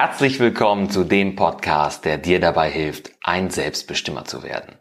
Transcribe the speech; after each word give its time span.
Herzlich 0.00 0.38
willkommen 0.38 0.90
zu 0.90 1.02
dem 1.02 1.34
Podcast, 1.34 2.04
der 2.04 2.18
dir 2.18 2.38
dabei 2.38 2.70
hilft, 2.70 3.10
ein 3.20 3.50
Selbstbestimmer 3.50 4.24
zu 4.24 4.44
werden. 4.44 4.78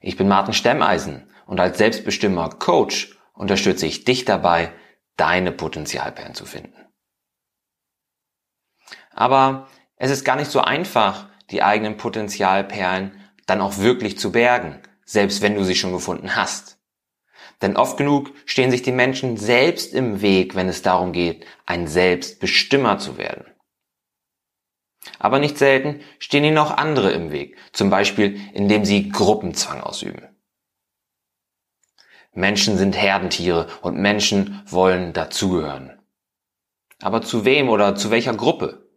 Ich 0.00 0.16
bin 0.16 0.26
Martin 0.26 0.54
Stemmeisen 0.54 1.30
und 1.46 1.60
als 1.60 1.78
Selbstbestimmer 1.78 2.48
Coach 2.48 3.16
unterstütze 3.32 3.86
ich 3.86 4.02
dich 4.02 4.24
dabei, 4.24 4.72
deine 5.16 5.52
Potenzialperlen 5.52 6.34
zu 6.34 6.46
finden. 6.46 6.74
Aber 9.12 9.68
es 9.94 10.10
ist 10.10 10.24
gar 10.24 10.34
nicht 10.34 10.50
so 10.50 10.60
einfach, 10.60 11.28
die 11.52 11.62
eigenen 11.62 11.96
Potenzialperlen 11.96 13.20
dann 13.46 13.60
auch 13.60 13.78
wirklich 13.78 14.18
zu 14.18 14.32
bergen, 14.32 14.82
selbst 15.04 15.42
wenn 15.42 15.54
du 15.54 15.62
sie 15.62 15.76
schon 15.76 15.92
gefunden 15.92 16.34
hast. 16.34 16.80
Denn 17.60 17.76
oft 17.76 17.96
genug 17.98 18.32
stehen 18.46 18.72
sich 18.72 18.82
die 18.82 18.90
Menschen 18.90 19.36
selbst 19.36 19.94
im 19.94 20.22
Weg, 20.22 20.56
wenn 20.56 20.68
es 20.68 20.82
darum 20.82 21.12
geht, 21.12 21.46
ein 21.66 21.86
Selbstbestimmer 21.86 22.98
zu 22.98 23.16
werden. 23.16 23.44
Aber 25.18 25.38
nicht 25.38 25.58
selten 25.58 26.00
stehen 26.18 26.44
ihnen 26.44 26.58
auch 26.58 26.70
andere 26.70 27.10
im 27.12 27.32
Weg, 27.32 27.56
zum 27.72 27.90
Beispiel 27.90 28.40
indem 28.54 28.84
sie 28.84 29.08
Gruppenzwang 29.08 29.80
ausüben. 29.80 30.28
Menschen 32.34 32.78
sind 32.78 32.96
Herdentiere 32.96 33.68
und 33.82 33.98
Menschen 33.98 34.62
wollen 34.66 35.12
dazugehören. 35.12 35.98
Aber 37.00 37.20
zu 37.20 37.44
wem 37.44 37.68
oder 37.68 37.94
zu 37.94 38.10
welcher 38.10 38.34
Gruppe? 38.34 38.88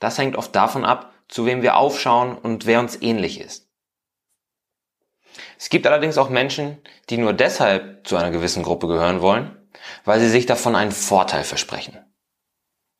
Das 0.00 0.18
hängt 0.18 0.36
oft 0.36 0.54
davon 0.54 0.84
ab, 0.84 1.12
zu 1.28 1.46
wem 1.46 1.62
wir 1.62 1.76
aufschauen 1.76 2.36
und 2.36 2.66
wer 2.66 2.80
uns 2.80 3.00
ähnlich 3.02 3.40
ist. 3.40 3.68
Es 5.58 5.68
gibt 5.68 5.86
allerdings 5.86 6.18
auch 6.18 6.30
Menschen, 6.30 6.78
die 7.10 7.18
nur 7.18 7.32
deshalb 7.32 8.06
zu 8.06 8.16
einer 8.16 8.30
gewissen 8.30 8.62
Gruppe 8.62 8.86
gehören 8.88 9.20
wollen, 9.20 9.56
weil 10.04 10.18
sie 10.18 10.28
sich 10.28 10.46
davon 10.46 10.74
einen 10.74 10.92
Vorteil 10.92 11.44
versprechen. 11.44 11.98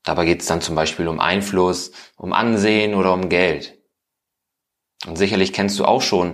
Dabei 0.08 0.24
geht 0.24 0.40
es 0.40 0.46
dann 0.46 0.62
zum 0.62 0.74
Beispiel 0.74 1.06
um 1.06 1.20
Einfluss, 1.20 1.92
um 2.16 2.32
Ansehen 2.32 2.94
oder 2.94 3.12
um 3.12 3.28
Geld. 3.28 3.76
Und 5.06 5.16
sicherlich 5.18 5.52
kennst 5.52 5.78
du 5.78 5.84
auch 5.84 6.00
schon 6.00 6.32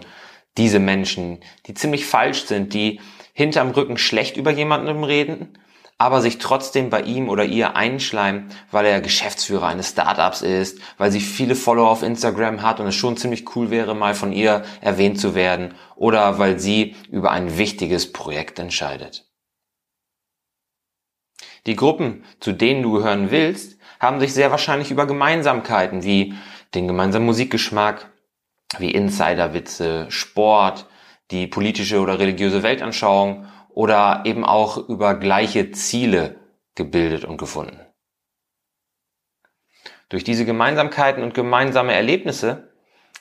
diese 0.57 0.79
Menschen, 0.79 1.41
die 1.67 1.75
ziemlich 1.75 2.07
falsch 2.07 2.45
sind, 2.45 2.73
die 2.73 3.01
hinterm 3.33 3.73
Rücken 3.73 3.99
schlecht 3.99 4.37
über 4.37 4.53
jemanden 4.53 5.03
reden, 5.03 5.59
aber 5.99 6.23
sich 6.23 6.39
trotzdem 6.39 6.89
bei 6.89 7.03
ihm 7.03 7.29
oder 7.29 7.45
ihr 7.45 7.75
einschleimen, 7.75 8.49
weil 8.71 8.87
er 8.87 9.01
Geschäftsführer 9.01 9.67
eines 9.67 9.89
Startups 9.89 10.43
ist, 10.43 10.79
weil 10.97 11.11
sie 11.11 11.19
viele 11.19 11.57
Follower 11.57 11.91
auf 11.91 12.05
Instagram 12.05 12.63
hat 12.63 12.79
und 12.79 12.87
es 12.87 12.95
schon 12.95 13.17
ziemlich 13.17 13.57
cool 13.57 13.71
wäre, 13.71 13.97
mal 13.97 14.15
von 14.15 14.31
ihr 14.31 14.65
erwähnt 14.83 15.19
zu 15.19 15.35
werden 15.35 15.75
oder 15.97 16.39
weil 16.39 16.61
sie 16.61 16.95
über 17.11 17.33
ein 17.33 17.59
wichtiges 17.59 18.13
Projekt 18.13 18.61
entscheidet. 18.61 19.24
Die 21.67 21.77
Gruppen, 21.77 22.25
zu 22.41 22.53
denen 22.53 22.83
du 22.83 22.93
gehören 22.93 23.31
willst, 23.31 23.79
haben 23.99 24.21
sich 24.21 24.35
sehr 24.35 24.51
wahrscheinlich 24.51 24.91
über 24.91 25.07
Gemeinsamkeiten 25.07 26.05
wie 26.05 26.35
den 26.75 26.89
gemeinsamen 26.89 27.27
Musikgeschmack, 27.27 28.11
wie 28.79 28.91
Insiderwitze, 28.91 30.07
Sport, 30.11 30.87
die 31.31 31.47
politische 31.47 32.01
oder 32.01 32.19
religiöse 32.19 32.63
Weltanschauung 32.63 33.47
oder 33.71 34.23
eben 34.25 34.45
auch 34.45 34.89
über 34.89 35.15
gleiche 35.15 35.73
Ziele 35.73 36.37
gebildet 36.75 37.25
und 37.25 37.39
gefunden. 37.39 37.81
Durch 40.11 40.23
diese 40.23 40.45
Gemeinsamkeiten 40.45 41.23
und 41.23 41.35
gemeinsame 41.35 41.95
Erlebnisse 41.95 42.73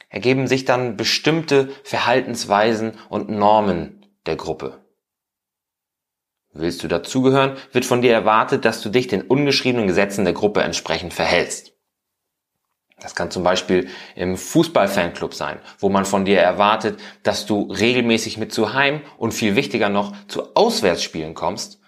ergeben 0.09 0.47
sich 0.47 0.65
dann 0.65 0.97
bestimmte 0.97 1.69
Verhaltensweisen 1.83 2.99
und 3.09 3.29
Normen 3.29 4.05
der 4.25 4.35
Gruppe. 4.35 4.82
Willst 6.53 6.83
du 6.83 6.87
dazugehören, 6.87 7.57
wird 7.71 7.85
von 7.85 8.01
dir 8.01 8.13
erwartet, 8.13 8.63
dass 8.63 8.81
du 8.81 8.89
dich 8.89 9.07
den 9.07 9.23
ungeschriebenen 9.23 9.87
Gesetzen 9.87 10.23
der 10.23 10.33
Gruppe 10.33 10.61
entsprechend 10.61 11.13
verhältst. 11.13 11.73
Das 12.99 13.15
kann 13.15 13.31
zum 13.31 13.43
Beispiel 13.43 13.89
im 14.15 14.37
Fußballfanclub 14.37 15.33
sein, 15.33 15.59
wo 15.79 15.89
man 15.89 16.05
von 16.05 16.25
dir 16.25 16.39
erwartet, 16.39 16.99
dass 17.23 17.45
du 17.45 17.63
regelmäßig 17.63 18.37
mit 18.37 18.53
zu 18.53 18.73
Heim 18.73 19.01
und 19.17 19.33
viel 19.33 19.55
wichtiger 19.55 19.89
noch 19.89 20.13
zu 20.27 20.55
Auswärtsspielen 20.55 21.33
kommst, 21.33 21.81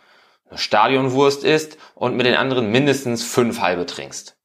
eine 0.50 0.58
Stadionwurst 0.58 1.44
isst 1.44 1.78
und 1.94 2.18
mit 2.18 2.26
den 2.26 2.36
anderen 2.36 2.72
mindestens 2.72 3.24
fünf 3.24 3.62
halbe 3.62 3.86
trinkst. 3.86 4.36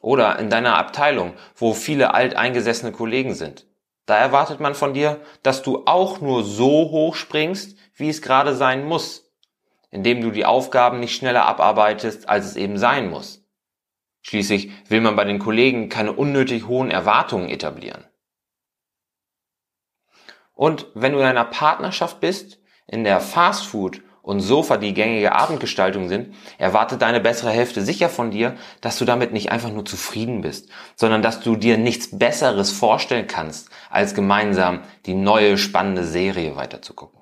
Oder 0.00 0.38
in 0.38 0.50
deiner 0.50 0.76
Abteilung, 0.76 1.34
wo 1.54 1.72
viele 1.72 2.14
alteingesessene 2.14 2.92
Kollegen 2.92 3.34
sind. 3.34 3.66
Da 4.06 4.16
erwartet 4.16 4.60
man 4.60 4.74
von 4.74 4.94
dir, 4.94 5.20
dass 5.42 5.62
du 5.62 5.82
auch 5.86 6.20
nur 6.20 6.44
so 6.44 6.90
hoch 6.90 7.16
springst, 7.16 7.76
wie 7.96 8.08
es 8.08 8.22
gerade 8.22 8.54
sein 8.54 8.84
muss, 8.84 9.32
indem 9.90 10.20
du 10.20 10.30
die 10.30 10.44
Aufgaben 10.44 11.00
nicht 11.00 11.16
schneller 11.16 11.44
abarbeitest, 11.44 12.28
als 12.28 12.46
es 12.46 12.56
eben 12.56 12.78
sein 12.78 13.10
muss. 13.10 13.44
Schließlich 14.22 14.70
will 14.88 15.00
man 15.00 15.16
bei 15.16 15.24
den 15.24 15.38
Kollegen 15.38 15.88
keine 15.88 16.12
unnötig 16.12 16.66
hohen 16.66 16.90
Erwartungen 16.90 17.48
etablieren. 17.48 18.04
Und 20.52 20.86
wenn 20.94 21.12
du 21.12 21.18
in 21.18 21.26
einer 21.26 21.44
Partnerschaft 21.44 22.20
bist, 22.20 22.60
in 22.86 23.04
der 23.04 23.20
Fastfood 23.20 24.02
und 24.26 24.40
Sofa 24.40 24.76
die 24.76 24.92
gängige 24.92 25.32
Abendgestaltung 25.32 26.08
sind, 26.08 26.34
erwartet 26.58 27.00
deine 27.00 27.20
bessere 27.20 27.52
Hälfte 27.52 27.82
sicher 27.82 28.08
von 28.08 28.32
dir, 28.32 28.56
dass 28.80 28.98
du 28.98 29.04
damit 29.04 29.32
nicht 29.32 29.52
einfach 29.52 29.70
nur 29.70 29.84
zufrieden 29.84 30.40
bist, 30.40 30.68
sondern 30.96 31.22
dass 31.22 31.38
du 31.38 31.54
dir 31.54 31.78
nichts 31.78 32.18
Besseres 32.18 32.72
vorstellen 32.72 33.28
kannst, 33.28 33.70
als 33.88 34.14
gemeinsam 34.14 34.82
die 35.06 35.14
neue 35.14 35.56
spannende 35.56 36.04
Serie 36.04 36.56
weiterzugucken. 36.56 37.20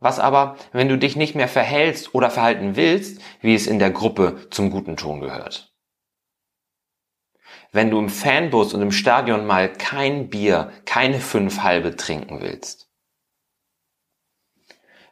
Was 0.00 0.18
aber, 0.18 0.56
wenn 0.72 0.88
du 0.88 0.96
dich 0.96 1.14
nicht 1.14 1.34
mehr 1.34 1.48
verhältst 1.48 2.14
oder 2.14 2.30
verhalten 2.30 2.74
willst, 2.74 3.20
wie 3.42 3.54
es 3.54 3.66
in 3.66 3.78
der 3.78 3.90
Gruppe 3.90 4.48
zum 4.50 4.70
guten 4.70 4.96
Ton 4.96 5.20
gehört? 5.20 5.74
Wenn 7.70 7.90
du 7.90 7.98
im 7.98 8.08
Fanbus 8.08 8.72
und 8.72 8.80
im 8.80 8.92
Stadion 8.92 9.44
mal 9.44 9.70
kein 9.70 10.30
Bier, 10.30 10.72
keine 10.86 11.20
fünf 11.20 11.62
halbe 11.62 11.96
trinken 11.96 12.40
willst? 12.40 12.87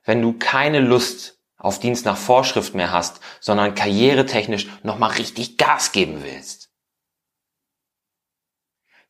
Wenn 0.07 0.23
du 0.23 0.33
keine 0.33 0.81
Lust 0.81 1.39
auf 1.59 1.81
Dienst 1.81 2.07
nach 2.07 2.17
Vorschrift 2.17 2.75
mehr 2.75 2.93
hast, 2.93 3.21
sondern 3.41 3.75
karrieretechnisch 3.75 4.69
nochmal 4.83 5.11
richtig 5.11 5.59
Gas 5.59 5.93
geben 5.93 6.23
willst? 6.23 6.71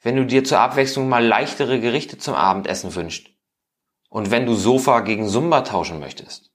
Wenn 0.03 0.17
du 0.17 0.25
dir 0.25 0.43
zur 0.43 0.59
Abwechslung 0.59 1.09
mal 1.09 1.25
leichtere 1.25 1.81
Gerichte 1.81 2.19
zum 2.19 2.35
Abendessen 2.35 2.95
wünschst 2.95 3.29
und 4.09 4.31
wenn 4.31 4.47
du 4.47 4.55
Sofa 4.55 5.01
gegen 5.01 5.29
Sumba 5.29 5.61
tauschen 5.63 6.01
möchtest, 6.01 6.51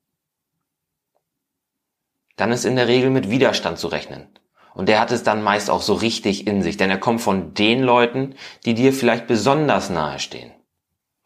dann 2.35 2.52
ist 2.52 2.66
in 2.66 2.75
der 2.75 2.88
Regel 2.88 3.12
mit 3.12 3.29
Widerstand 3.29 3.78
zu 3.78 3.88
rechnen. 3.88 4.28
Und 4.73 4.88
der 4.88 5.00
hat 5.00 5.12
es 5.12 5.22
dann 5.22 5.44
meist 5.44 5.69
auch 5.69 5.81
so 5.81 5.94
richtig 5.94 6.47
in 6.47 6.63
sich, 6.63 6.78
denn 6.78 6.90
er 6.90 6.97
kommt 6.97 7.22
von 7.22 7.53
den 7.53 7.84
Leuten, 7.84 8.35
die 8.66 8.73
dir 8.73 8.94
vielleicht 8.94 9.28
besonders 9.28 9.90
nahe 9.90 10.18
stehen. 10.18 10.52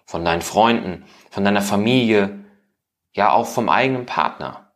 Von 0.05 0.25
deinen 0.25 0.41
Freunden, 0.41 1.05
von 1.29 1.45
deiner 1.45 1.61
Familie, 1.61 2.44
ja 3.15 3.31
auch 3.31 3.47
vom 3.47 3.69
eigenen 3.69 4.05
Partner. 4.05 4.73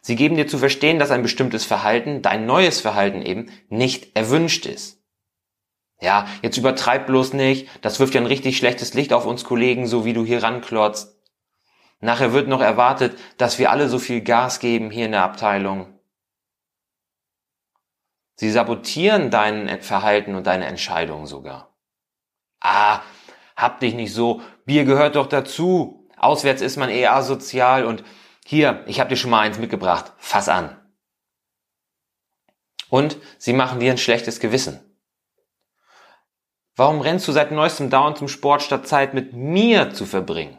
Sie 0.00 0.16
geben 0.16 0.36
dir 0.36 0.48
zu 0.48 0.58
verstehen, 0.58 0.98
dass 0.98 1.10
ein 1.10 1.22
bestimmtes 1.22 1.64
Verhalten, 1.64 2.22
dein 2.22 2.46
neues 2.46 2.80
Verhalten 2.80 3.22
eben, 3.22 3.52
nicht 3.68 4.16
erwünscht 4.16 4.66
ist. 4.66 5.00
Ja, 6.00 6.26
jetzt 6.42 6.56
übertreib 6.56 7.06
bloß 7.06 7.34
nicht. 7.34 7.68
Das 7.84 8.00
wirft 8.00 8.14
ja 8.14 8.20
ein 8.20 8.26
richtig 8.26 8.56
schlechtes 8.56 8.94
Licht 8.94 9.12
auf 9.12 9.26
uns 9.26 9.44
Kollegen, 9.44 9.86
so 9.86 10.04
wie 10.04 10.12
du 10.12 10.24
hier 10.24 10.42
ranklotzt. 10.42 11.20
Nachher 12.00 12.32
wird 12.32 12.48
noch 12.48 12.60
erwartet, 12.60 13.16
dass 13.38 13.60
wir 13.60 13.70
alle 13.70 13.88
so 13.88 14.00
viel 14.00 14.22
Gas 14.22 14.58
geben 14.58 14.90
hier 14.90 15.06
in 15.06 15.12
der 15.12 15.22
Abteilung. 15.22 15.86
Sie 18.34 18.50
sabotieren 18.50 19.30
dein 19.30 19.80
Verhalten 19.82 20.34
und 20.34 20.48
deine 20.48 20.66
Entscheidungen 20.66 21.26
sogar. 21.26 21.76
Ah, 22.60 23.02
hab 23.62 23.80
dich 23.80 23.94
nicht 23.94 24.12
so. 24.12 24.42
Bier 24.66 24.84
gehört 24.84 25.16
doch 25.16 25.26
dazu. 25.26 26.08
Auswärts 26.16 26.60
ist 26.60 26.76
man 26.76 26.90
eher 26.90 27.14
asozial 27.14 27.84
und 27.86 28.04
hier, 28.44 28.84
ich 28.86 29.00
hab 29.00 29.08
dir 29.08 29.16
schon 29.16 29.30
mal 29.30 29.40
eins 29.40 29.58
mitgebracht. 29.58 30.12
Fass 30.18 30.48
an. 30.48 30.76
Und 32.90 33.16
sie 33.38 33.54
machen 33.54 33.80
dir 33.80 33.92
ein 33.92 33.98
schlechtes 33.98 34.40
Gewissen. 34.40 34.80
Warum 36.76 37.00
rennst 37.00 37.26
du 37.28 37.32
seit 37.32 37.50
neuestem 37.50 37.90
dauernd 37.90 38.18
zum 38.18 38.28
Sport, 38.28 38.62
statt 38.62 38.86
Zeit 38.86 39.14
mit 39.14 39.32
mir 39.32 39.92
zu 39.92 40.04
verbringen? 40.04 40.58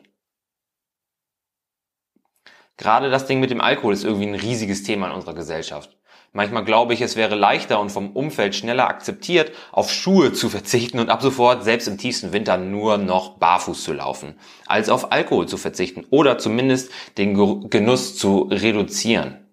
Gerade 2.77 3.09
das 3.09 3.25
Ding 3.25 3.39
mit 3.39 3.51
dem 3.51 3.61
Alkohol 3.61 3.93
ist 3.93 4.03
irgendwie 4.03 4.27
ein 4.27 4.35
riesiges 4.35 4.83
Thema 4.83 5.07
in 5.07 5.13
unserer 5.13 5.35
Gesellschaft. 5.35 5.95
Manchmal 6.35 6.65
glaube 6.65 6.95
ich, 6.95 7.01
es 7.01 7.15
wäre 7.15 7.35
leichter 7.35 7.79
und 7.79 7.91
vom 7.91 8.09
Umfeld 8.11 8.55
schneller 8.55 8.87
akzeptiert, 8.87 9.51
auf 9.71 9.91
Schuhe 9.91 10.33
zu 10.33 10.49
verzichten 10.49 10.97
und 10.97 11.09
ab 11.09 11.21
sofort 11.21 11.63
selbst 11.63 11.87
im 11.87 11.99
tiefsten 11.99 12.33
Winter 12.33 12.57
nur 12.57 12.97
noch 12.97 13.37
barfuß 13.37 13.83
zu 13.83 13.93
laufen, 13.93 14.35
als 14.65 14.89
auf 14.89 15.11
Alkohol 15.11 15.47
zu 15.47 15.57
verzichten 15.57 16.05
oder 16.09 16.39
zumindest 16.39 16.91
den 17.19 17.69
Genuss 17.69 18.17
zu 18.17 18.49
reduzieren. 18.49 19.43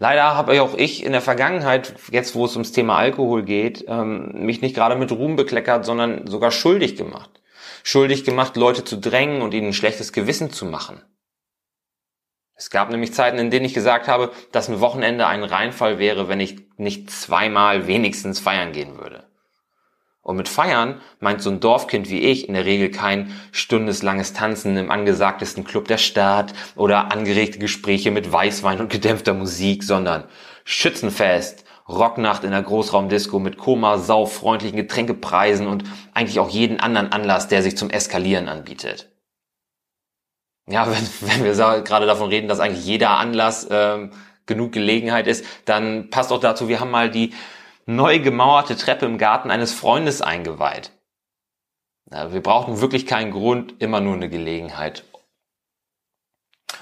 Leider 0.00 0.36
habe 0.36 0.62
auch 0.62 0.76
ich 0.76 1.04
in 1.04 1.10
der 1.10 1.20
Vergangenheit, 1.20 1.92
jetzt 2.12 2.36
wo 2.36 2.44
es 2.44 2.54
ums 2.54 2.70
Thema 2.70 2.96
Alkohol 2.96 3.42
geht, 3.42 3.84
ähm, 3.88 4.46
mich 4.46 4.62
nicht 4.62 4.76
gerade 4.76 4.94
mit 4.94 5.10
Ruhm 5.10 5.34
bekleckert, 5.34 5.84
sondern 5.84 6.28
sogar 6.28 6.52
schuldig 6.52 6.94
gemacht. 6.94 7.30
schuldig 7.82 8.24
gemacht, 8.24 8.56
Leute 8.56 8.84
zu 8.84 8.96
drängen 8.98 9.42
und 9.42 9.54
ihnen 9.54 9.68
ein 9.68 9.72
schlechtes 9.72 10.12
Gewissen 10.12 10.52
zu 10.52 10.66
machen. 10.66 11.02
Es 12.58 12.70
gab 12.70 12.90
nämlich 12.90 13.14
Zeiten, 13.14 13.38
in 13.38 13.52
denen 13.52 13.64
ich 13.64 13.72
gesagt 13.72 14.08
habe, 14.08 14.32
dass 14.50 14.68
ein 14.68 14.80
Wochenende 14.80 15.28
ein 15.28 15.44
Reinfall 15.44 16.00
wäre, 16.00 16.28
wenn 16.28 16.40
ich 16.40 16.56
nicht 16.76 17.08
zweimal 17.08 17.86
wenigstens 17.86 18.40
feiern 18.40 18.72
gehen 18.72 18.98
würde. 18.98 19.28
Und 20.22 20.36
mit 20.36 20.48
Feiern 20.48 21.00
meint 21.20 21.40
so 21.40 21.50
ein 21.50 21.60
Dorfkind 21.60 22.10
wie 22.10 22.18
ich 22.18 22.48
in 22.48 22.54
der 22.54 22.64
Regel 22.64 22.90
kein 22.90 23.32
stundeslanges 23.52 24.32
Tanzen 24.32 24.76
im 24.76 24.90
angesagtesten 24.90 25.62
Club 25.62 25.86
der 25.86 25.98
Stadt 25.98 26.52
oder 26.74 27.12
angeregte 27.12 27.60
Gespräche 27.60 28.10
mit 28.10 28.30
Weißwein 28.32 28.80
und 28.80 28.90
gedämpfter 28.90 29.34
Musik, 29.34 29.84
sondern 29.84 30.24
Schützenfest, 30.64 31.64
Rocknacht 31.88 32.42
in 32.42 32.50
der 32.50 32.62
Großraumdisco 32.62 33.38
mit 33.38 33.56
Koma, 33.56 33.98
Sau, 33.98 34.26
freundlichen 34.26 34.76
Getränkepreisen 34.76 35.68
und 35.68 35.84
eigentlich 36.12 36.40
auch 36.40 36.50
jeden 36.50 36.80
anderen 36.80 37.12
Anlass, 37.12 37.46
der 37.46 37.62
sich 37.62 37.76
zum 37.76 37.88
Eskalieren 37.88 38.48
anbietet. 38.48 39.08
Ja, 40.68 40.86
wenn, 40.90 41.08
wenn 41.20 41.44
wir 41.44 41.82
gerade 41.82 42.06
davon 42.06 42.28
reden, 42.28 42.48
dass 42.48 42.60
eigentlich 42.60 42.84
jeder 42.84 43.10
Anlass 43.18 43.66
ähm, 43.70 44.10
genug 44.46 44.72
Gelegenheit 44.72 45.26
ist, 45.26 45.44
dann 45.64 46.10
passt 46.10 46.32
auch 46.32 46.40
dazu, 46.40 46.68
wir 46.68 46.80
haben 46.80 46.90
mal 46.90 47.10
die 47.10 47.34
neu 47.86 48.18
gemauerte 48.18 48.76
Treppe 48.76 49.06
im 49.06 49.18
Garten 49.18 49.50
eines 49.50 49.72
Freundes 49.72 50.20
eingeweiht. 50.20 50.92
Wir 52.10 52.42
brauchten 52.42 52.80
wirklich 52.80 53.06
keinen 53.06 53.30
Grund, 53.30 53.74
immer 53.80 54.00
nur 54.00 54.14
eine 54.14 54.30
Gelegenheit. 54.30 55.04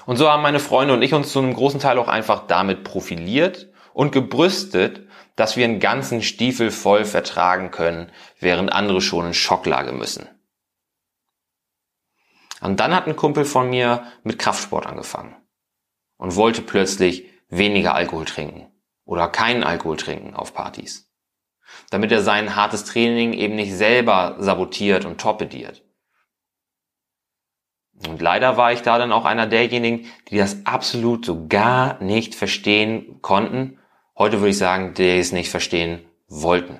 Und 0.05 0.15
so 0.15 0.29
haben 0.29 0.41
meine 0.41 0.59
Freunde 0.59 0.93
und 0.93 1.01
ich 1.01 1.13
uns 1.13 1.33
zu 1.33 1.39
einem 1.39 1.53
großen 1.53 1.81
Teil 1.81 1.97
auch 1.97 2.07
einfach 2.07 2.47
damit 2.47 2.85
profiliert 2.85 3.67
und 3.93 4.13
gebrüstet, 4.13 5.01
dass 5.35 5.57
wir 5.57 5.65
einen 5.65 5.81
ganzen 5.81 6.21
Stiefel 6.21 6.71
voll 6.71 7.03
vertragen 7.03 7.71
können, 7.71 8.09
während 8.39 8.71
andere 8.71 9.01
schon 9.01 9.27
in 9.27 9.33
Schocklage 9.33 9.91
müssen. 9.91 10.29
Und 12.61 12.79
dann 12.79 12.95
hat 12.95 13.07
ein 13.07 13.15
Kumpel 13.15 13.45
von 13.45 13.69
mir 13.69 14.03
mit 14.23 14.39
Kraftsport 14.39 14.85
angefangen 14.85 15.35
und 16.17 16.35
wollte 16.35 16.61
plötzlich 16.61 17.25
weniger 17.49 17.93
Alkohol 17.93 18.25
trinken 18.25 18.71
oder 19.05 19.27
keinen 19.27 19.63
Alkohol 19.63 19.97
trinken 19.97 20.35
auf 20.35 20.53
Partys. 20.53 21.11
Damit 21.89 22.11
er 22.11 22.21
sein 22.21 22.55
hartes 22.55 22.85
Training 22.85 23.33
eben 23.33 23.55
nicht 23.55 23.73
selber 23.73 24.37
sabotiert 24.39 25.05
und 25.05 25.19
torpediert. 25.19 25.83
Und 28.07 28.21
leider 28.21 28.57
war 28.57 28.71
ich 28.73 28.81
da 28.81 28.97
dann 28.97 29.11
auch 29.11 29.25
einer 29.25 29.47
derjenigen, 29.47 30.05
die 30.29 30.37
das 30.37 30.65
absolut 30.65 31.25
so 31.25 31.47
gar 31.47 32.01
nicht 32.01 32.35
verstehen 32.35 33.21
konnten. 33.21 33.79
Heute 34.17 34.39
würde 34.39 34.49
ich 34.49 34.57
sagen, 34.57 34.93
die 34.93 35.17
es 35.17 35.31
nicht 35.31 35.49
verstehen 35.49 36.05
wollten. 36.27 36.79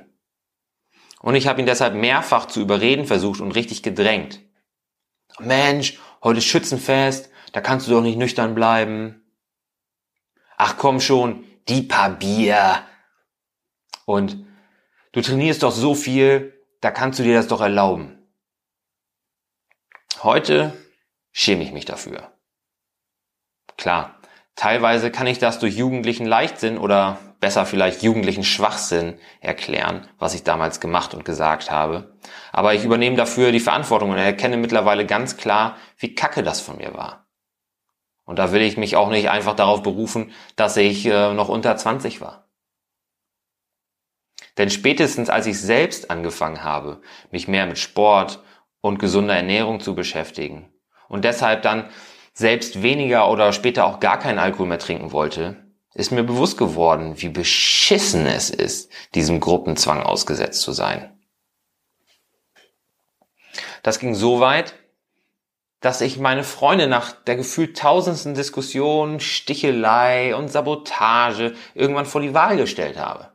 Und 1.20 1.36
ich 1.36 1.48
habe 1.48 1.60
ihn 1.60 1.66
deshalb 1.66 1.96
mehrfach 1.96 2.46
zu 2.46 2.62
überreden 2.62 3.06
versucht 3.06 3.42
und 3.42 3.56
richtig 3.56 3.82
gedrängt. 3.82 4.40
Mensch, 5.40 6.00
heute 6.24 6.40
ist 6.40 6.46
Schützenfest, 6.46 7.30
da 7.52 7.62
kannst 7.62 7.88
du 7.88 7.92
doch 7.92 8.02
nicht 8.02 8.18
nüchtern 8.18 8.56
bleiben. 8.56 9.24
Ach 10.58 10.78
komm 10.78 11.00
schon, 11.00 11.46
die 11.68 11.84
paar 11.84 12.10
Bier. 12.10 12.84
Und 14.06 14.46
du 15.12 15.22
trainierst 15.22 15.64
doch 15.64 15.72
so 15.72 15.94
viel, 15.94 16.54
da 16.82 16.92
kannst 16.92 17.20
du 17.20 17.24
dir 17.24 17.36
das 17.36 17.48
doch 17.48 17.62
erlauben. 17.62 18.18
Heute 20.24 20.76
schäme 21.32 21.64
ich 21.64 21.72
mich 21.72 21.86
dafür. 21.86 22.32
Klar, 23.78 24.20
teilweise 24.56 25.12
kann 25.12 25.28
ich 25.28 25.38
das 25.38 25.60
durch 25.60 25.76
jugendlichen 25.76 26.26
Leichtsinn 26.26 26.80
oder 26.80 27.20
besser 27.48 27.66
vielleicht 27.66 28.04
jugendlichen 28.04 28.44
Schwachsinn 28.44 29.18
erklären, 29.40 30.06
was 30.20 30.34
ich 30.34 30.44
damals 30.44 30.82
gemacht 30.82 31.14
und 31.14 31.24
gesagt 31.24 31.72
habe. 31.72 32.14
Aber 32.52 32.74
ich 32.74 32.84
übernehme 32.84 33.16
dafür 33.16 33.54
die 33.54 33.62
Verantwortung 33.62 34.10
und 34.10 34.18
erkenne 34.18 34.58
mittlerweile 34.58 35.06
ganz 35.06 35.38
klar, 35.38 35.78
wie 35.98 36.14
kacke 36.14 36.44
das 36.44 36.60
von 36.60 36.76
mir 36.76 36.94
war. 36.94 37.26
Und 38.26 38.38
da 38.38 38.52
will 38.52 38.62
ich 38.62 38.76
mich 38.76 38.98
auch 38.98 39.10
nicht 39.10 39.30
einfach 39.30 39.56
darauf 39.56 39.82
berufen, 39.82 40.34
dass 40.58 40.76
ich 40.76 41.06
äh, 41.06 41.34
noch 41.34 41.48
unter 41.48 41.78
20 41.78 42.20
war. 42.20 42.50
Denn 44.58 44.70
spätestens 44.70 45.30
als 45.30 45.46
ich 45.46 45.58
selbst 45.58 46.12
angefangen 46.12 46.66
habe, 46.66 47.02
mich 47.32 47.48
mehr 47.48 47.66
mit 47.66 47.80
Sport 47.80 48.44
und 48.82 49.00
gesunder 49.00 49.38
Ernährung 49.38 49.80
zu 49.80 49.96
beschäftigen 49.96 50.70
und 51.08 51.24
deshalb 51.24 51.62
dann 51.62 51.90
selbst 52.34 52.84
weniger 52.84 53.32
oder 53.32 53.54
später 53.54 53.86
auch 53.86 54.02
gar 54.02 54.20
keinen 54.20 54.38
Alkohol 54.38 54.68
mehr 54.68 54.80
trinken 54.80 55.14
wollte, 55.14 55.67
ist 55.98 56.12
mir 56.12 56.24
bewusst 56.24 56.60
geworden, 56.60 57.16
wie 57.18 57.30
beschissen 57.30 58.28
es 58.28 58.52
ist, 58.52 58.92
diesem 59.16 59.40
Gruppenzwang 59.40 60.04
ausgesetzt 60.04 60.62
zu 60.62 60.72
sein. 60.72 61.20
Das 63.82 63.98
ging 63.98 64.14
so 64.14 64.40
weit, 64.40 64.76
dass 65.80 66.02
ich 66.02 66.20
meine 66.20 66.44
Freunde 66.44 66.88
nach 66.88 67.14
der 67.14 67.36
gefühlt 67.36 67.78
tausendsten 67.78 68.36
Diskussion, 68.36 69.20
Stichelei 69.20 70.36
und 70.36 70.50
Sabotage 70.50 71.56
irgendwann 71.74 72.06
vor 72.06 72.22
die 72.22 72.36
Wahl 72.36 72.58
gestellt 72.58 72.98
habe. 72.98 73.32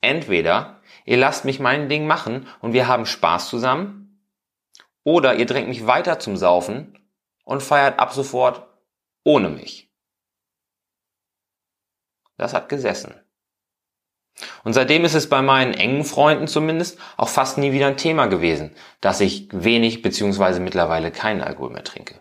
Entweder 0.00 0.80
ihr 1.04 1.18
lasst 1.18 1.44
mich 1.44 1.60
mein 1.60 1.90
Ding 1.90 2.06
machen 2.06 2.48
und 2.62 2.72
wir 2.72 2.88
haben 2.88 3.04
Spaß 3.04 3.50
zusammen, 3.50 4.00
oder 5.02 5.34
ihr 5.34 5.44
drängt 5.44 5.68
mich 5.68 5.86
weiter 5.86 6.18
zum 6.18 6.38
Saufen 6.38 6.98
und 7.44 7.62
feiert 7.62 7.98
ab 7.98 8.14
sofort 8.14 8.66
ohne 9.24 9.50
mich. 9.50 9.83
Das 12.36 12.54
hat 12.54 12.68
gesessen. 12.68 13.14
Und 14.64 14.72
seitdem 14.72 15.04
ist 15.04 15.14
es 15.14 15.28
bei 15.28 15.42
meinen 15.42 15.74
engen 15.74 16.04
Freunden 16.04 16.48
zumindest 16.48 16.98
auch 17.16 17.28
fast 17.28 17.58
nie 17.58 17.72
wieder 17.72 17.86
ein 17.86 17.96
Thema 17.96 18.26
gewesen, 18.26 18.74
dass 19.00 19.20
ich 19.20 19.48
wenig 19.52 20.02
beziehungsweise 20.02 20.60
mittlerweile 20.60 21.12
keinen 21.12 21.40
Alkohol 21.40 21.70
mehr 21.70 21.84
trinke. 21.84 22.20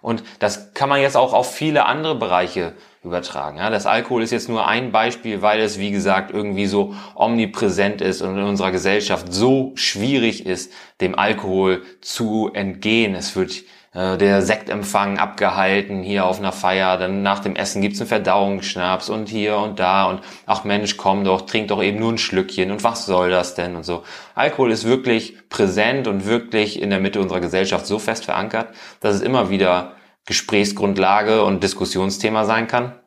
Und 0.00 0.22
das 0.38 0.74
kann 0.74 0.88
man 0.88 1.00
jetzt 1.00 1.16
auch 1.16 1.32
auf 1.32 1.54
viele 1.54 1.86
andere 1.86 2.16
Bereiche 2.16 2.74
übertragen. 3.02 3.58
Ja, 3.58 3.70
das 3.70 3.86
Alkohol 3.86 4.22
ist 4.22 4.32
jetzt 4.32 4.48
nur 4.48 4.66
ein 4.66 4.92
Beispiel, 4.92 5.40
weil 5.40 5.60
es, 5.60 5.78
wie 5.78 5.90
gesagt, 5.90 6.32
irgendwie 6.32 6.66
so 6.66 6.94
omnipräsent 7.14 8.00
ist 8.00 8.22
und 8.22 8.36
in 8.36 8.44
unserer 8.44 8.70
Gesellschaft 8.70 9.32
so 9.32 9.72
schwierig 9.76 10.46
ist, 10.46 10.72
dem 11.00 11.18
Alkohol 11.18 11.82
zu 12.00 12.50
entgehen. 12.52 13.14
Es 13.14 13.34
wird 13.34 13.62
äh, 13.94 14.18
der 14.18 14.42
Sektempfang 14.42 15.18
abgehalten 15.18 16.02
hier 16.02 16.26
auf 16.26 16.38
einer 16.38 16.52
Feier, 16.52 16.98
dann 16.98 17.22
nach 17.22 17.40
dem 17.40 17.56
Essen 17.56 17.80
gibt's 17.80 18.00
einen 18.00 18.08
Verdauungsschnaps 18.08 19.08
und 19.08 19.28
hier 19.28 19.56
und 19.56 19.78
da 19.78 20.04
und 20.04 20.20
ach 20.46 20.64
Mensch, 20.64 20.96
komm 20.96 21.24
doch, 21.24 21.42
trink 21.42 21.68
doch 21.68 21.82
eben 21.82 21.98
nur 21.98 22.12
ein 22.12 22.18
Schlückchen 22.18 22.70
und 22.70 22.84
was 22.84 23.06
soll 23.06 23.30
das 23.30 23.54
denn 23.54 23.76
und 23.76 23.84
so. 23.84 24.04
Alkohol 24.34 24.72
ist 24.72 24.84
wirklich 24.84 25.48
präsent 25.48 26.06
und 26.06 26.26
wirklich 26.26 26.80
in 26.82 26.90
der 26.90 27.00
Mitte 27.00 27.20
unserer 27.20 27.40
Gesellschaft 27.40 27.86
so 27.86 27.98
fest 27.98 28.26
verankert, 28.26 28.74
dass 29.00 29.14
es 29.14 29.22
immer 29.22 29.50
wieder 29.50 29.92
Gesprächsgrundlage 30.26 31.42
und 31.42 31.62
Diskussionsthema 31.62 32.44
sein 32.44 32.66
kann. 32.66 33.00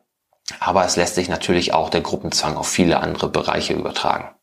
Aber 0.58 0.84
es 0.84 0.96
lässt 0.96 1.14
sich 1.14 1.28
natürlich 1.28 1.72
auch 1.72 1.88
der 1.88 2.00
Gruppenzwang 2.00 2.56
auf 2.56 2.68
viele 2.68 2.98
andere 2.98 3.28
Bereiche 3.28 3.74
übertragen. 3.74 4.34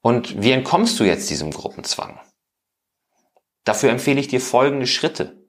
Und 0.00 0.42
wie 0.42 0.52
entkommst 0.52 0.98
du 0.98 1.04
jetzt 1.04 1.28
diesem 1.30 1.50
Gruppenzwang? 1.50 2.20
Dafür 3.64 3.90
empfehle 3.90 4.20
ich 4.20 4.28
dir 4.28 4.40
folgende 4.40 4.86
Schritte. 4.86 5.48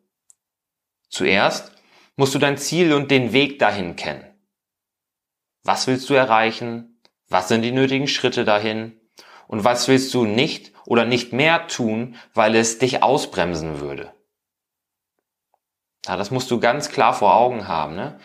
Zuerst 1.09 1.71
musst 2.15 2.33
du 2.33 2.39
dein 2.39 2.57
Ziel 2.57 2.93
und 2.93 3.11
den 3.11 3.33
Weg 3.33 3.59
dahin 3.59 3.95
kennen. 3.95 4.25
Was 5.63 5.87
willst 5.87 6.09
du 6.09 6.13
erreichen? 6.13 7.01
Was 7.27 7.47
sind 7.47 7.61
die 7.61 7.71
nötigen 7.71 8.07
Schritte 8.07 8.45
dahin? 8.45 8.99
Und 9.47 9.63
was 9.63 9.87
willst 9.87 10.13
du 10.13 10.25
nicht 10.25 10.73
oder 10.85 11.05
nicht 11.05 11.33
mehr 11.33 11.67
tun, 11.67 12.15
weil 12.33 12.55
es 12.55 12.77
dich 12.79 13.03
ausbremsen 13.03 13.79
würde? 13.79 14.13
Ja, 16.07 16.17
das 16.17 16.31
musst 16.31 16.51
du 16.51 16.59
ganz 16.59 16.89
klar 16.89 17.13
vor 17.13 17.35
Augen 17.35 17.67
haben. 17.67 17.95
Ne? 17.95 18.19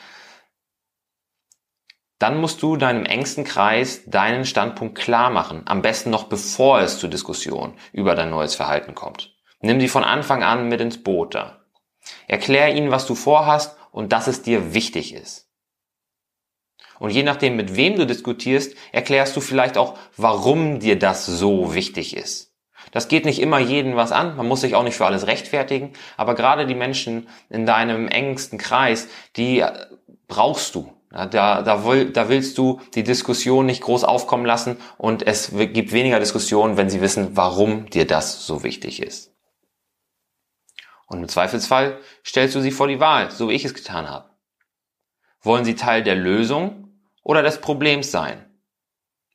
Dann 2.18 2.38
musst 2.38 2.60
du 2.62 2.76
deinem 2.76 3.06
engsten 3.06 3.44
Kreis 3.44 4.02
deinen 4.04 4.44
Standpunkt 4.44 4.98
klar 4.98 5.30
machen, 5.30 5.62
am 5.64 5.80
besten 5.80 6.10
noch 6.10 6.24
bevor 6.24 6.80
es 6.80 6.98
zur 6.98 7.08
Diskussion 7.08 7.74
über 7.92 8.14
dein 8.14 8.28
neues 8.28 8.54
Verhalten 8.54 8.94
kommt. 8.94 9.34
Nimm 9.60 9.80
sie 9.80 9.88
von 9.88 10.04
Anfang 10.04 10.42
an 10.42 10.68
mit 10.68 10.80
ins 10.80 11.02
Boot 11.02 11.34
da. 11.34 11.60
Erklär 12.26 12.74
ihnen, 12.74 12.90
was 12.90 13.06
du 13.06 13.14
vorhast 13.14 13.76
und 13.92 14.12
dass 14.12 14.26
es 14.26 14.42
dir 14.42 14.74
wichtig 14.74 15.14
ist. 15.14 15.48
Und 16.98 17.10
je 17.10 17.22
nachdem, 17.22 17.56
mit 17.56 17.76
wem 17.76 17.96
du 17.96 18.06
diskutierst, 18.06 18.74
erklärst 18.92 19.34
du 19.34 19.40
vielleicht 19.40 19.78
auch, 19.78 19.96
warum 20.16 20.80
dir 20.80 20.98
das 20.98 21.24
so 21.26 21.74
wichtig 21.74 22.16
ist. 22.16 22.52
Das 22.92 23.08
geht 23.08 23.24
nicht 23.24 23.40
immer 23.40 23.58
jeden 23.58 23.96
was 23.96 24.12
an, 24.12 24.36
man 24.36 24.48
muss 24.48 24.62
sich 24.62 24.74
auch 24.74 24.82
nicht 24.82 24.96
für 24.96 25.06
alles 25.06 25.26
rechtfertigen, 25.26 25.92
aber 26.16 26.34
gerade 26.34 26.66
die 26.66 26.74
Menschen 26.74 27.28
in 27.48 27.66
deinem 27.66 28.08
engsten 28.08 28.58
Kreis, 28.58 29.08
die 29.36 29.64
brauchst 30.28 30.74
du. 30.74 30.92
Da, 31.10 31.26
da, 31.26 31.62
da 31.62 32.28
willst 32.28 32.56
du 32.56 32.80
die 32.94 33.02
Diskussion 33.02 33.66
nicht 33.66 33.82
groß 33.82 34.04
aufkommen 34.04 34.46
lassen 34.46 34.76
und 34.96 35.26
es 35.26 35.52
gibt 35.52 35.92
weniger 35.92 36.20
Diskussionen, 36.20 36.76
wenn 36.76 36.88
sie 36.88 37.00
wissen, 37.00 37.36
warum 37.36 37.90
dir 37.90 38.06
das 38.06 38.46
so 38.46 38.62
wichtig 38.62 39.02
ist. 39.02 39.29
Und 41.10 41.18
im 41.18 41.28
Zweifelsfall 41.28 41.98
stellst 42.24 42.54
du 42.54 42.60
sie 42.60 42.70
vor 42.70 42.86
die 42.86 43.00
Wahl, 43.00 43.32
so 43.32 43.48
wie 43.48 43.54
ich 43.54 43.64
es 43.64 43.74
getan 43.74 44.08
habe. 44.08 44.30
Wollen 45.42 45.64
sie 45.64 45.74
Teil 45.74 46.04
der 46.04 46.14
Lösung 46.14 47.00
oder 47.24 47.42
des 47.42 47.60
Problems 47.60 48.12
sein? 48.12 48.48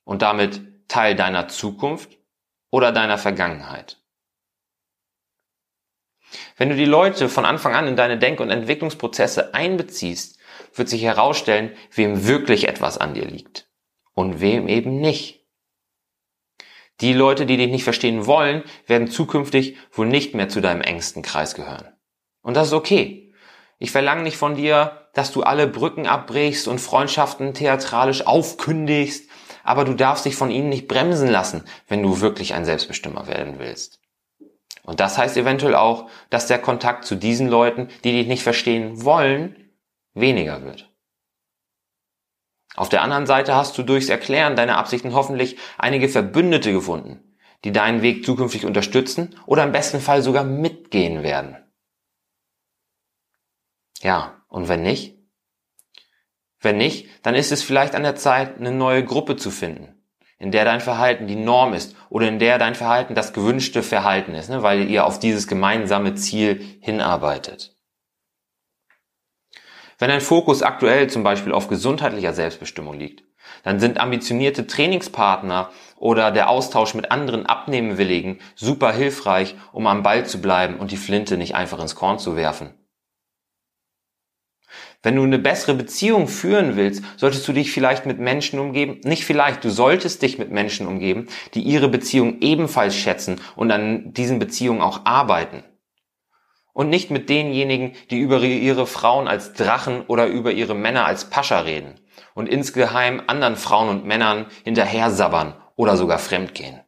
Und 0.06 0.22
damit 0.22 0.62
Teil 0.88 1.16
deiner 1.16 1.50
Zukunft 1.50 2.18
oder 2.70 2.94
deiner 2.94 3.18
Vergangenheit? 3.18 4.02
Wenn 6.56 6.70
du 6.70 6.78
die 6.78 6.86
Leute 6.86 7.28
von 7.28 7.44
Anfang 7.44 7.76
an 7.76 7.88
in 7.88 7.98
deine 7.98 8.18
Denk- 8.18 8.40
und 8.40 8.52
Entwicklungsprozesse 8.52 9.54
einbeziehst, 9.54 10.40
wird 10.74 10.88
sich 10.88 11.04
herausstellen, 11.04 11.76
wem 11.92 12.26
wirklich 12.26 12.70
etwas 12.70 12.98
an 12.98 13.16
dir 13.16 13.26
liegt 13.26 13.70
und 14.14 14.40
wem 14.40 14.70
eben 14.70 15.02
nicht. 15.02 15.45
Die 17.02 17.14
Leute, 17.14 17.46
die 17.46 17.58
dich 17.58 17.70
nicht 17.70 17.84
verstehen 17.84 18.26
wollen, 18.26 18.64
werden 18.88 19.10
zukünftig 19.10 19.78
wohl 19.92 20.08
nicht 20.08 20.34
mehr 20.34 20.50
zu 20.50 20.62
deinem 20.62 20.82
engsten 20.82 21.22
Kreis 21.22 21.56
gehören. 21.56 21.88
Und 22.42 22.56
das 22.56 22.68
ist 22.68 22.74
okay. 22.74 23.34
Ich 23.78 23.92
verlange 23.92 24.24
nicht 24.24 24.38
von 24.38 24.56
dir, 24.56 25.10
dass 25.14 25.32
du 25.32 25.44
alle 25.44 25.68
Brücken 25.68 26.08
abbrichst 26.08 26.68
und 26.68 26.80
Freundschaften 26.80 27.54
theatralisch 27.54 28.26
aufkündigst, 28.26 29.30
aber 29.64 29.84
du 29.84 29.94
darfst 29.94 30.26
dich 30.26 30.36
von 30.36 30.52
ihnen 30.52 30.70
nicht 30.70 30.88
bremsen 30.88 31.30
lassen, 31.30 31.66
wenn 31.88 32.04
du 32.04 32.22
wirklich 32.22 32.54
ein 32.54 32.66
Selbstbestimmer 32.66 33.28
werden 33.28 33.56
willst. 33.58 34.00
Und 34.84 35.00
das 35.00 35.18
heißt 35.18 35.36
eventuell 35.36 35.76
auch, 35.76 36.10
dass 36.30 36.48
der 36.48 36.60
Kontakt 36.60 37.06
zu 37.06 37.16
diesen 37.16 37.50
Leuten, 37.50 37.90
die 38.04 38.12
dich 38.12 38.28
nicht 38.28 38.44
verstehen 38.44 39.04
wollen, 39.04 39.72
weniger 40.14 40.64
wird. 40.64 40.94
Auf 42.76 42.90
der 42.90 43.02
anderen 43.02 43.26
Seite 43.26 43.56
hast 43.56 43.78
du 43.78 43.84
durchs 43.84 44.10
Erklären 44.10 44.56
deiner 44.56 44.78
Absichten 44.78 45.14
hoffentlich 45.14 45.58
einige 45.78 46.10
Verbündete 46.10 46.72
gefunden, 46.72 47.38
die 47.64 47.72
deinen 47.72 48.02
Weg 48.02 48.26
zukünftig 48.26 48.66
unterstützen 48.66 49.36
oder 49.46 49.64
im 49.64 49.72
besten 49.72 50.00
Fall 50.00 50.22
sogar 50.22 50.44
mitgehen 50.44 51.24
werden. 51.24 51.58
Ja, 54.02 54.42
und 54.50 54.68
wenn 54.68 54.84
nicht? 54.84 55.18
Wenn 56.60 56.78
nicht, 56.78 57.08
dann 57.24 57.36
ist 57.36 57.52
es 57.52 57.64
vielleicht 57.64 57.96
an 57.96 58.04
der 58.04 58.16
Zeit, 58.16 58.58
eine 58.58 58.72
neue 58.72 59.06
Gruppe 59.06 59.36
zu 59.36 59.52
finden, 59.52 60.02
in 60.38 60.52
der 60.52 60.66
dein 60.66 60.82
Verhalten 60.82 61.28
die 61.28 61.36
Norm 61.36 61.74
ist 61.74 61.96
oder 62.10 62.28
in 62.28 62.40
der 62.40 62.58
dein 62.58 62.76
Verhalten 62.76 63.16
das 63.16 63.34
gewünschte 63.34 63.84
Verhalten 63.84 64.34
ist, 64.34 64.50
ne, 64.50 64.64
weil 64.64 64.90
ihr 64.90 65.06
auf 65.06 65.20
dieses 65.20 65.48
gemeinsame 65.48 66.16
Ziel 66.16 66.78
hinarbeitet. 66.82 67.75
Wenn 69.98 70.12
ein 70.12 70.22
Fokus 70.22 70.62
aktuell 70.62 71.10
zum 71.10 71.24
Beispiel 71.24 71.54
auf 71.54 71.68
gesundheitlicher 71.68 72.34
Selbstbestimmung 72.34 73.00
liegt, 73.00 73.24
dann 73.64 73.80
sind 73.80 74.00
ambitionierte 74.00 74.68
Trainingspartner 74.68 75.70
oder 75.98 76.32
der 76.32 76.50
Austausch 76.50 76.94
mit 76.96 77.12
anderen 77.12 77.46
Abnehmenwilligen 77.46 78.40
super 78.56 78.92
hilfreich, 78.92 79.56
um 79.72 79.88
am 79.88 80.04
Ball 80.04 80.26
zu 80.26 80.42
bleiben 80.42 80.78
und 80.78 80.92
die 80.92 80.98
Flinte 80.98 81.38
nicht 81.38 81.56
einfach 81.56 81.80
ins 81.80 81.96
Korn 81.96 82.20
zu 82.20 82.36
werfen. 82.36 82.74
Wenn 85.02 85.16
du 85.16 85.24
eine 85.24 85.38
bessere 85.38 85.76
Beziehung 85.76 86.28
führen 86.28 86.76
willst, 86.76 87.04
solltest 87.18 87.48
du 87.48 87.54
dich 87.54 87.72
vielleicht 87.72 88.08
mit 88.08 88.20
Menschen 88.20 88.60
umgeben, 88.60 89.00
nicht 89.04 89.24
vielleicht, 89.24 89.64
du 89.64 89.70
solltest 89.70 90.24
dich 90.24 90.40
mit 90.40 90.50
Menschen 90.50 90.88
umgeben, 90.88 91.28
die 91.54 91.62
ihre 91.62 91.88
Beziehung 91.88 92.42
ebenfalls 92.42 92.96
schätzen 92.96 93.40
und 93.56 93.72
an 93.72 94.14
diesen 94.14 94.40
Beziehungen 94.40 94.82
auch 94.82 95.06
arbeiten 95.06 95.64
und 96.76 96.90
nicht 96.90 97.10
mit 97.10 97.30
denjenigen, 97.30 97.94
die 98.12 98.20
über 98.20 98.42
ihre 98.42 98.86
Frauen 98.86 99.30
als 99.30 99.54
Drachen 99.54 100.02
oder 100.08 100.28
über 100.28 100.52
ihre 100.52 100.76
Männer 100.76 101.06
als 101.06 101.30
Pascha 101.30 101.60
reden 101.60 102.02
und 102.34 102.50
insgeheim 102.50 103.24
anderen 103.28 103.56
Frauen 103.56 103.88
und 103.88 104.06
Männern 104.06 104.48
hinterher 104.66 105.10
sabbern 105.10 105.56
oder 105.78 105.96
sogar 105.96 106.20
fremdgehen. 106.20 106.82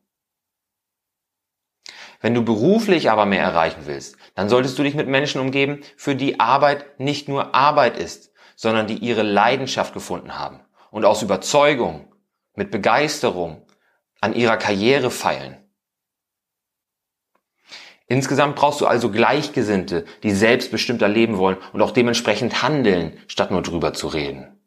Wenn 2.20 2.34
du 2.34 2.44
beruflich 2.44 3.10
aber 3.10 3.26
mehr 3.26 3.42
erreichen 3.42 3.84
willst, 3.86 4.18
dann 4.36 4.50
solltest 4.50 4.78
du 4.78 4.84
dich 4.84 4.94
mit 4.94 5.08
Menschen 5.08 5.40
umgeben, 5.40 5.80
für 5.96 6.18
die 6.18 6.42
Arbeit 6.42 7.00
nicht 7.00 7.30
nur 7.30 7.56
Arbeit 7.56 7.98
ist, 7.98 8.34
sondern 8.58 8.88
die 8.88 8.98
ihre 8.98 9.24
Leidenschaft 9.24 9.94
gefunden 9.94 10.38
haben 10.38 10.60
und 10.92 11.06
aus 11.06 11.22
Überzeugung, 11.22 12.14
mit 12.56 12.72
Begeisterung 12.72 13.66
an 14.20 14.34
ihrer 14.34 14.58
Karriere 14.58 15.12
feilen 15.12 15.67
Insgesamt 18.08 18.56
brauchst 18.56 18.80
du 18.80 18.88
also 18.88 19.12
Gleichgesinnte, 19.12 20.06
die 20.24 20.32
selbstbestimmter 20.32 21.10
leben 21.10 21.38
wollen 21.38 21.58
und 21.74 21.82
auch 21.82 21.92
dementsprechend 21.92 22.64
handeln, 22.64 23.18
statt 23.28 23.52
nur 23.52 23.62
drüber 23.62 23.94
zu 23.94 24.08
reden. 24.08 24.58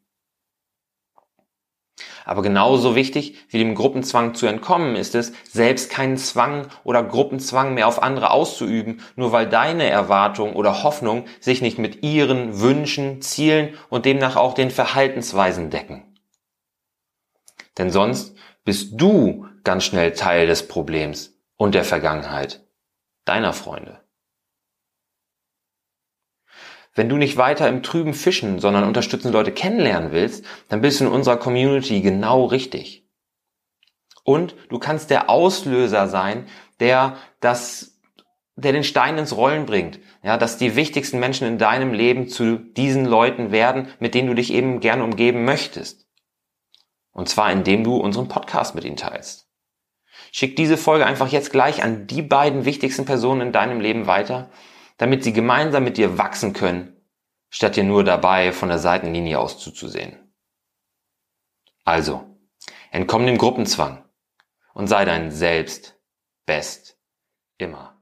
Aber 2.23 2.43
genauso 2.43 2.95
wichtig 2.95 3.35
wie 3.49 3.57
dem 3.57 3.73
Gruppenzwang 3.73 4.35
zu 4.35 4.45
entkommen 4.45 4.95
ist 4.95 5.15
es, 5.15 5.33
selbst 5.49 5.89
keinen 5.89 6.17
Zwang 6.17 6.67
oder 6.83 7.03
Gruppenzwang 7.03 7.73
mehr 7.73 7.87
auf 7.87 8.03
andere 8.03 8.29
auszuüben, 8.29 9.01
nur 9.15 9.31
weil 9.31 9.49
deine 9.49 9.89
Erwartung 9.89 10.53
oder 10.55 10.83
Hoffnung 10.83 11.25
sich 11.39 11.63
nicht 11.63 11.79
mit 11.79 12.03
ihren 12.03 12.61
Wünschen, 12.61 13.23
Zielen 13.23 13.75
und 13.89 14.05
demnach 14.05 14.35
auch 14.35 14.53
den 14.53 14.69
Verhaltensweisen 14.69 15.71
decken. 15.71 16.03
Denn 17.79 17.89
sonst 17.89 18.35
bist 18.63 19.01
du 19.01 19.47
ganz 19.63 19.83
schnell 19.83 20.13
Teil 20.13 20.45
des 20.45 20.67
Problems 20.67 21.33
und 21.57 21.73
der 21.73 21.83
Vergangenheit 21.83 22.61
deiner 23.31 23.53
Freunde. 23.53 24.01
Wenn 26.93 27.07
du 27.07 27.15
nicht 27.15 27.37
weiter 27.37 27.69
im 27.69 27.81
Trüben 27.81 28.13
fischen, 28.13 28.59
sondern 28.59 28.83
unterstützende 28.83 29.37
Leute 29.37 29.53
kennenlernen 29.53 30.11
willst, 30.11 30.43
dann 30.67 30.81
bist 30.81 30.99
du 30.99 31.05
in 31.05 31.11
unserer 31.11 31.37
Community 31.37 32.01
genau 32.01 32.43
richtig. 32.43 33.07
Und 34.25 34.53
du 34.67 34.79
kannst 34.79 35.09
der 35.09 35.29
Auslöser 35.29 36.09
sein, 36.09 36.45
der 36.81 37.15
das, 37.39 38.01
der 38.57 38.73
den 38.73 38.83
Stein 38.83 39.17
ins 39.17 39.37
Rollen 39.37 39.65
bringt. 39.65 39.99
Ja, 40.23 40.35
dass 40.37 40.57
die 40.57 40.75
wichtigsten 40.75 41.19
Menschen 41.19 41.47
in 41.47 41.57
deinem 41.57 41.93
Leben 41.93 42.27
zu 42.27 42.57
diesen 42.57 43.05
Leuten 43.05 43.53
werden, 43.53 43.87
mit 43.99 44.13
denen 44.13 44.27
du 44.27 44.35
dich 44.35 44.51
eben 44.51 44.81
gerne 44.81 45.05
umgeben 45.05 45.45
möchtest. 45.45 46.05
Und 47.13 47.29
zwar 47.29 47.49
indem 47.49 47.85
du 47.85 47.95
unseren 47.95 48.27
Podcast 48.27 48.75
mit 48.75 48.83
ihnen 48.83 48.97
teilst. 48.97 49.50
Schick 50.31 50.55
diese 50.55 50.77
Folge 50.77 51.05
einfach 51.05 51.27
jetzt 51.27 51.51
gleich 51.51 51.83
an 51.83 52.07
die 52.07 52.21
beiden 52.21 52.65
wichtigsten 52.65 53.05
Personen 53.05 53.41
in 53.41 53.51
deinem 53.51 53.81
Leben 53.81 54.07
weiter, 54.07 54.49
damit 54.97 55.23
sie 55.23 55.33
gemeinsam 55.33 55.83
mit 55.83 55.97
dir 55.97 56.17
wachsen 56.17 56.53
können, 56.53 56.95
statt 57.49 57.75
dir 57.75 57.83
nur 57.83 58.03
dabei 58.03 58.53
von 58.53 58.69
der 58.69 58.79
Seitenlinie 58.79 59.37
aus 59.39 59.59
zuzusehen. 59.59 60.33
Also, 61.83 62.37
entkomm 62.91 63.25
dem 63.25 63.37
Gruppenzwang 63.37 64.05
und 64.73 64.87
sei 64.87 65.03
dein 65.03 65.31
Selbst 65.31 65.99
best 66.45 66.97
immer. 67.57 68.00